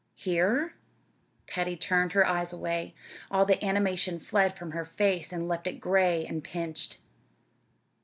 "Here?" 0.15 0.73
Patty 1.45 1.77
turned 1.77 2.13
her 2.13 2.25
eyes 2.25 2.51
away. 2.51 2.95
All 3.29 3.45
the 3.45 3.63
animation 3.63 4.17
fled 4.17 4.57
from 4.57 4.71
her 4.71 4.83
face 4.83 5.31
and 5.31 5.47
left 5.47 5.67
it 5.67 5.79
gray 5.79 6.25
and 6.25 6.43
pinched. 6.43 6.97